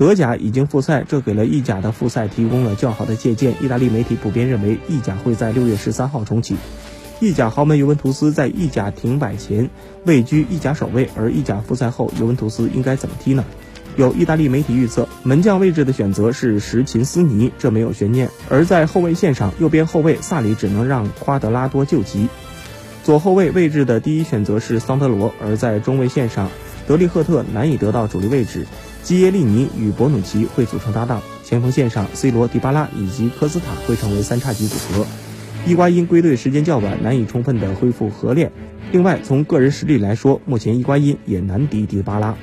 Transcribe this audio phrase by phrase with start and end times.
[0.00, 3.52] 德甲已经复赛，这给了意甲的复赛提供了较好的借鉴。
[3.60, 6.56] 意大利媒体普遍认为，意甲会在六月十三号重启。
[7.20, 9.68] 意甲豪门尤文图斯在意甲停摆前
[10.06, 13.44] 位居意甲首位，而意甲复赛后，尤文图斯应该怎么踢呢？
[13.94, 18.30] 有意大利媒体预测，门将位置的选择是什琴斯尼，这没有悬念。
[18.48, 22.28] 而在后卫线上，右边后卫萨里只能让夸德拉多救急。
[23.04, 26.48] 左后卫位置的第一选择是桑德罗，而在中卫线上，
[26.90, 28.66] 德利赫特难以得到主力位置，
[29.04, 31.22] 基耶利尼与博努奇会组成搭档。
[31.44, 35.06] 前锋线上，C 罗、迪巴拉以及科斯塔会成为三叉戟组合。
[35.64, 38.50] 伊瓜因归队时间较晚，难以充分的恢复合练。
[38.90, 42.34] 另外，从个人实力来说，目前伊瓜因也难敌迪巴拉。